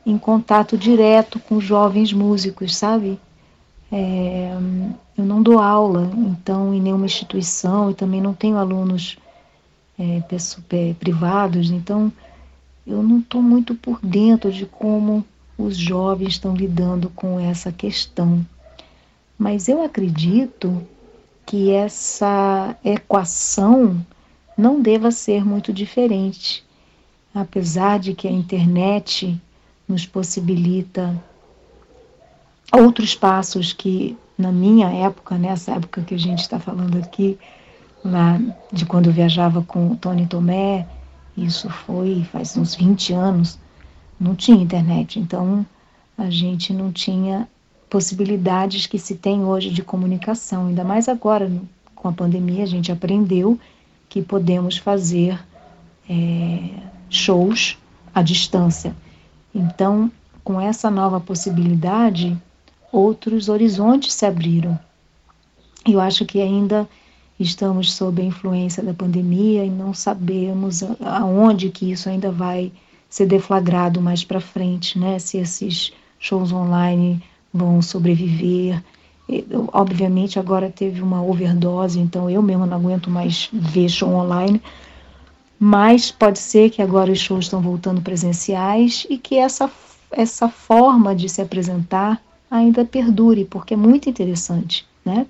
em 0.06 0.16
contato 0.16 0.78
direto 0.78 1.40
com 1.40 1.60
jovens 1.60 2.14
músicos, 2.14 2.76
sabe? 2.76 3.20
É, 3.92 4.56
eu 5.18 5.26
não 5.26 5.42
dou 5.42 5.58
aula, 5.58 6.12
então, 6.16 6.76
em 6.76 6.80
nenhuma 6.80 7.08
instituição, 7.08 7.90
e 7.90 7.96
também 7.96 8.22
não 8.22 8.36
tenho 8.36 8.58
alunos 8.58 9.18
é, 9.98 10.22
privados, 11.00 11.72
então 11.72 12.14
eu 12.86 13.02
não 13.02 13.18
estou 13.18 13.42
muito 13.42 13.74
por 13.74 14.00
dentro 14.04 14.52
de 14.52 14.68
como 14.68 15.26
os 15.58 15.76
jovens 15.76 16.34
estão 16.34 16.56
lidando 16.56 17.10
com 17.16 17.40
essa 17.40 17.72
questão. 17.72 18.46
Mas 19.40 19.68
eu 19.68 19.84
acredito 19.84 20.88
que 21.46 21.72
essa 21.72 22.76
equação 22.84 24.06
não 24.58 24.82
deva 24.82 25.12
ser 25.12 25.46
muito 25.46 25.74
diferente, 25.74 26.64
apesar 27.34 28.00
de 28.00 28.14
que 28.14 28.28
a 28.28 28.32
internet 28.32 29.40
nos 29.88 30.06
possibilita 30.06 31.22
outros 32.72 33.16
passos 33.16 33.74
que 33.74 34.18
na 34.38 34.52
minha 34.52 34.90
época, 34.90 35.38
nessa 35.38 35.74
época 35.74 36.02
que 36.02 36.16
a 36.16 36.20
gente 36.20 36.40
está 36.40 36.60
falando 36.60 36.98
aqui, 36.98 37.38
lá 38.04 38.40
de 38.72 38.86
quando 38.86 39.08
eu 39.08 39.14
viajava 39.14 39.62
com 39.62 39.92
o 39.92 39.96
Tony 39.96 40.26
Tomé, 40.28 40.88
isso 41.38 41.70
foi 41.70 42.24
faz 42.32 42.56
uns 42.58 42.76
20 42.76 43.14
anos, 43.14 43.60
não 44.20 44.36
tinha 44.36 44.62
internet, 44.62 45.20
então 45.20 45.66
a 46.18 46.30
gente 46.30 46.74
não 46.74 46.92
tinha 46.92 47.48
possibilidades 47.94 48.88
que 48.88 48.98
se 48.98 49.14
tem 49.14 49.46
hoje 49.46 49.70
de 49.70 49.84
comunicação, 49.84 50.66
ainda 50.66 50.84
mais 50.84 51.08
agora 51.08 51.52
com 51.94 52.08
a 52.08 52.12
pandemia, 52.12 52.64
a 52.64 52.68
gente 52.68 52.92
aprendeu 52.92 53.60
que 54.10 54.20
podemos 54.20 54.78
fazer 54.78 55.40
é, 56.10 56.72
shows 57.08 57.78
à 58.12 58.24
distância. 58.24 58.96
Então, 59.54 60.12
com 60.44 60.60
essa 60.60 60.90
nova 60.90 61.20
possibilidade, 61.20 62.36
outros 62.92 63.48
horizontes 63.48 64.12
se 64.14 64.26
abriram. 64.26 64.80
Eu 65.88 66.00
acho 66.00 66.26
que 66.26 66.42
ainda 66.42 66.90
estamos 67.40 67.94
sob 67.94 68.24
a 68.24 68.26
influência 68.26 68.82
da 68.82 68.96
pandemia 68.96 69.64
e 69.64 69.70
não 69.70 69.94
sabemos 69.94 70.82
aonde 71.00 71.70
que 71.70 71.92
isso 71.92 72.10
ainda 72.10 72.32
vai 72.32 72.72
ser 73.08 73.28
deflagrado 73.28 74.02
mais 74.02 74.24
para 74.24 74.42
frente, 74.42 74.98
né? 74.98 75.20
Se 75.20 75.38
esses 75.38 75.94
shows 76.18 76.52
online 76.52 77.22
vão 77.54 77.82
sobreviver. 77.82 78.82
obviamente 79.72 80.40
agora 80.40 80.70
teve 80.70 81.02
uma 81.02 81.24
overdose, 81.24 82.00
então 82.00 82.30
eu 82.30 82.42
mesmo 82.42 82.66
não 82.66 82.78
aguento 82.78 83.10
mais 83.10 83.50
ver 83.54 83.90
show 83.90 84.10
online. 84.10 84.62
Mas 85.60 86.12
pode 86.12 86.40
ser 86.40 86.70
que 86.72 86.82
agora 86.82 87.12
os 87.12 87.20
shows 87.20 87.46
estão 87.46 87.62
voltando 87.62 88.02
presenciais 88.02 89.06
e 89.10 89.18
que 89.18 89.36
essa, 89.36 89.72
essa 90.12 90.50
forma 90.50 91.16
de 91.16 91.30
se 91.30 91.42
apresentar 91.42 92.22
ainda 92.52 92.84
perdure, 92.84 93.46
porque 93.46 93.74
é 93.74 93.78
muito 93.78 94.10
interessante, 94.10 94.86
né? 95.06 95.26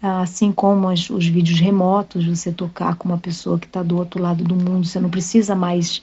Assim 0.00 0.50
como 0.50 0.88
as, 0.88 1.10
os 1.10 1.26
vídeos 1.26 1.60
remotos, 1.60 2.26
você 2.26 2.50
tocar 2.50 2.94
com 2.94 3.08
uma 3.08 3.18
pessoa 3.18 3.58
que 3.58 3.66
está 3.66 3.82
do 3.82 3.98
outro 3.98 4.22
lado 4.22 4.42
do 4.42 4.54
mundo, 4.54 4.86
você 4.86 4.98
não 4.98 5.10
precisa 5.10 5.54
mais 5.54 6.00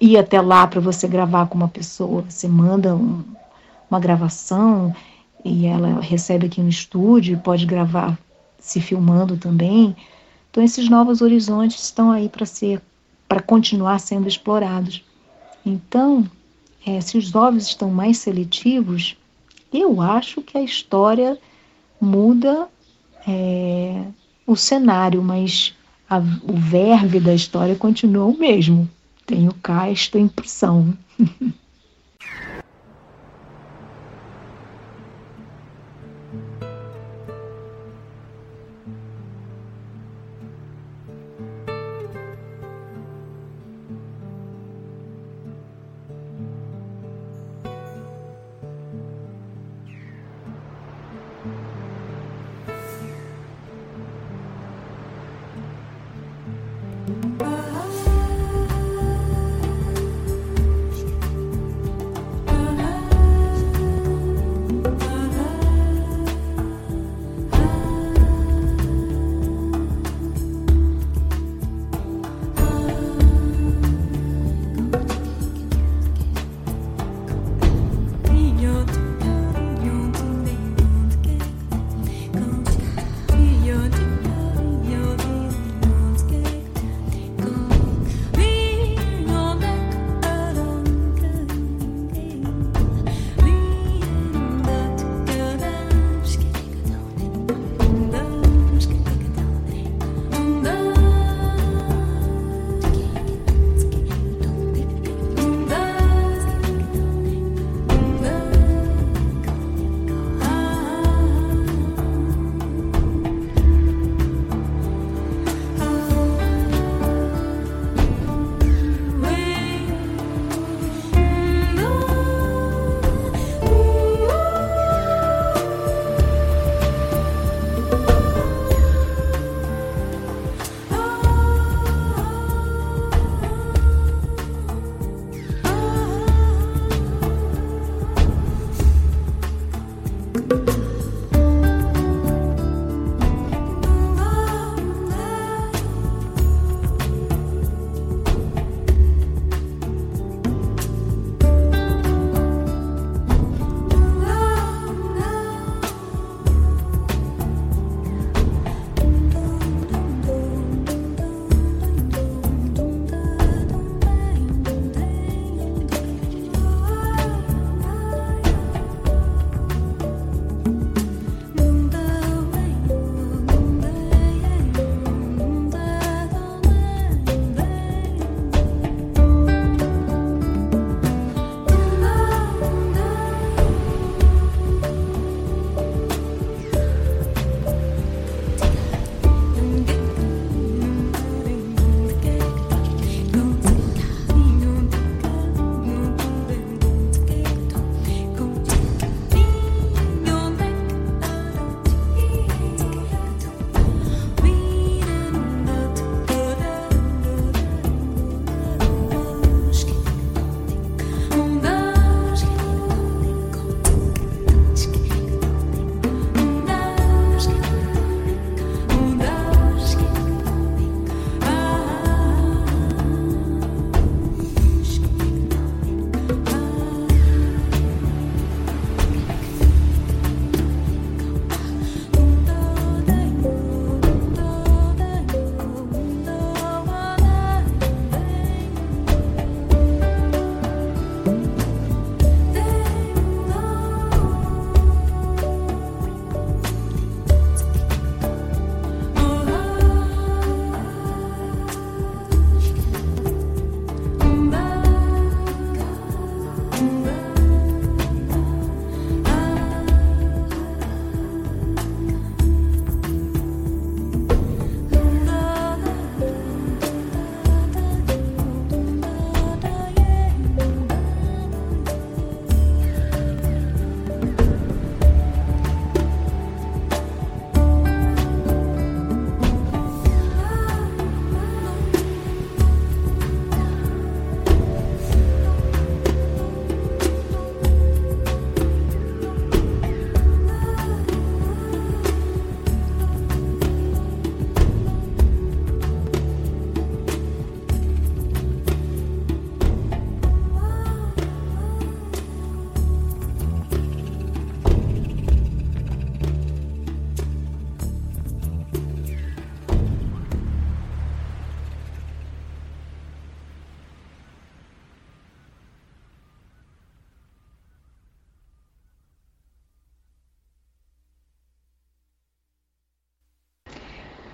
ir 0.00 0.18
até 0.18 0.40
lá 0.40 0.66
para 0.66 0.80
você 0.80 1.08
gravar 1.08 1.46
com 1.46 1.56
uma 1.56 1.68
pessoa, 1.68 2.24
você 2.28 2.46
manda 2.46 2.94
um, 2.94 3.22
uma 3.90 4.00
gravação 4.00 4.94
e 5.44 5.66
ela 5.66 6.00
recebe 6.00 6.46
aqui 6.46 6.60
no 6.60 6.68
estúdio, 6.68 7.38
pode 7.38 7.66
gravar 7.66 8.18
se 8.58 8.80
filmando 8.80 9.36
também. 9.36 9.96
Então 10.50 10.62
esses 10.62 10.88
novos 10.88 11.22
horizontes 11.22 11.82
estão 11.82 12.10
aí 12.10 12.28
para 12.28 12.46
ser, 12.46 12.80
para 13.28 13.40
continuar 13.40 13.98
sendo 13.98 14.28
explorados. 14.28 15.02
Então, 15.64 16.28
é, 16.86 17.00
se 17.00 17.18
os 17.18 17.26
jovens 17.26 17.66
estão 17.66 17.90
mais 17.90 18.18
seletivos, 18.18 19.16
eu 19.72 20.00
acho 20.00 20.42
que 20.42 20.56
a 20.56 20.62
história 20.62 21.38
muda 22.00 22.68
é, 23.26 24.04
o 24.46 24.56
cenário, 24.56 25.22
mas 25.22 25.74
a, 26.08 26.18
o 26.18 26.56
verbe 26.56 27.20
da 27.20 27.34
história 27.34 27.76
continua 27.76 28.24
o 28.24 28.36
mesmo. 28.36 28.88
Tenho 29.26 29.54
cá 29.62 29.88
esta 29.88 30.18
impressão. 30.18 30.96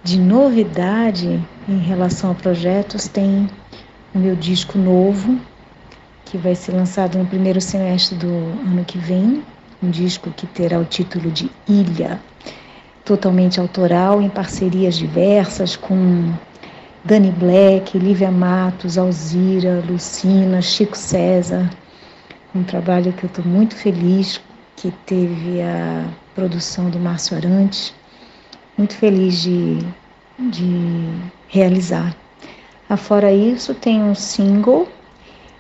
De 0.07 0.21
novidade 0.21 1.45
em 1.69 1.79
relação 1.79 2.31
a 2.31 2.35
projetos 2.35 3.09
tem 3.09 3.51
o 4.15 4.19
meu 4.21 4.37
disco 4.37 4.79
novo, 4.79 5.37
que 6.25 6.39
vai 6.39 6.55
ser 6.55 6.71
lançado 6.71 7.19
no 7.19 7.27
primeiro 7.27 7.61
semestre 7.61 8.17
do 8.17 8.29
ano 8.29 8.85
que 8.87 8.99
vem, 8.99 9.43
um 9.83 9.91
disco 9.91 10.31
que 10.31 10.47
terá 10.47 10.79
o 10.79 10.85
título 10.85 11.29
de 11.33 11.51
Ilha, 11.69 12.21
totalmente 13.05 13.59
autoral, 13.59 14.23
em 14.23 14.29
parcerias 14.29 14.97
diversas 14.97 15.75
com 15.75 16.33
Dani 17.05 17.33
Black, 17.33 17.99
Lívia 17.99 18.31
Matos, 18.31 18.97
Alzira, 18.97 19.83
Lucina, 19.89 20.63
Chico 20.63 20.97
César. 20.97 21.69
Um 22.55 22.63
trabalho 22.63 23.13
que 23.13 23.25
eu 23.25 23.29
estou 23.29 23.45
muito 23.45 23.75
feliz, 23.75 24.41
que 24.77 24.93
teve 25.05 25.61
a 25.63 26.05
produção 26.33 26.89
do 26.91 26.99
Márcio 27.01 27.37
Arantes. 27.37 27.93
Muito 28.77 28.95
feliz 28.95 29.41
de, 29.41 29.79
de 30.39 31.09
realizar. 31.49 32.14
Afora 32.89 33.33
isso, 33.33 33.74
tem 33.74 34.03
um 34.03 34.14
single 34.14 34.87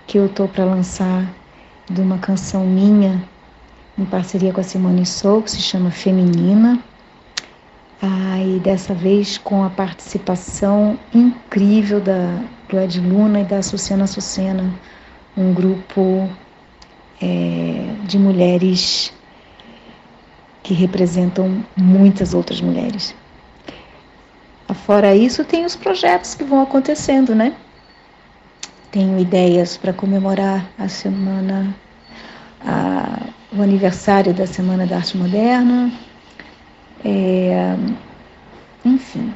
que 0.06 0.18
eu 0.18 0.26
estou 0.26 0.46
para 0.46 0.64
lançar 0.64 1.26
de 1.90 2.00
uma 2.00 2.18
canção 2.18 2.66
minha 2.66 3.22
em 3.98 4.04
parceria 4.04 4.52
com 4.52 4.60
a 4.60 4.64
Simone 4.64 5.06
Sou, 5.06 5.42
que 5.42 5.50
se 5.50 5.62
chama 5.62 5.90
Feminina. 5.90 6.78
Ah, 8.02 8.38
e 8.38 8.60
dessa 8.60 8.92
vez 8.92 9.38
com 9.38 9.64
a 9.64 9.70
participação 9.70 10.98
incrível 11.14 11.98
da, 11.98 12.38
do 12.68 12.78
Ed 12.78 13.00
Luna 13.00 13.40
e 13.40 13.44
da 13.44 13.62
Sucena 13.62 14.06
Sucena, 14.06 14.70
um 15.34 15.54
grupo 15.54 16.28
é, 17.22 17.94
de 18.04 18.18
mulheres 18.18 19.15
que 20.66 20.74
representam 20.74 21.64
muitas 21.76 22.34
outras 22.34 22.60
mulheres. 22.60 23.14
Fora 24.84 25.14
isso, 25.14 25.44
tem 25.44 25.64
os 25.64 25.76
projetos 25.76 26.34
que 26.34 26.42
vão 26.42 26.60
acontecendo, 26.60 27.36
né? 27.36 27.54
Tenho 28.90 29.16
ideias 29.16 29.76
para 29.76 29.92
comemorar 29.92 30.68
a 30.76 30.88
semana, 30.88 31.72
a, 32.60 33.28
o 33.56 33.62
aniversário 33.62 34.34
da 34.34 34.44
Semana 34.44 34.84
da 34.86 34.96
Arte 34.96 35.16
Moderna. 35.16 35.92
É, 37.04 37.76
enfim, 38.84 39.32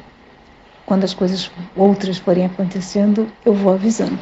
quando 0.85 1.05
as 1.05 1.13
coisas 1.13 1.49
outras 1.77 2.17
forem 2.17 2.45
acontecendo, 2.45 3.25
eu 3.45 3.53
vou 3.53 3.71
avisando. 3.71 4.19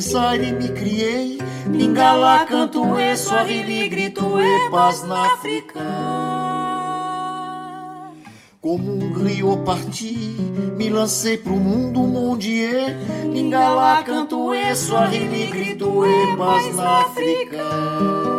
Zaire 0.00 0.52
me 0.52 0.68
criei, 0.68 1.38
Lingala 1.66 2.44
canto 2.46 2.98
e 2.98 3.16
Swahili 3.16 3.88
grito 3.88 4.40
e 4.40 4.70
paz 4.70 5.02
na 5.02 5.26
África. 5.34 5.80
Como 8.60 8.92
um 8.92 9.12
rio 9.12 9.56
parti, 9.58 10.36
me 10.76 10.88
lancei 10.88 11.38
pro 11.38 11.56
mundo 11.56 12.00
mundial. 12.00 12.90
Lingala 13.32 14.02
canto 14.04 14.54
e 14.54 14.74
Swahili 14.74 15.46
grito 15.48 16.06
e 16.06 16.36
paz 16.36 16.74
na 16.76 16.98
África. 17.26 18.35